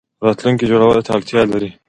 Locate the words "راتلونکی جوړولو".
0.25-1.05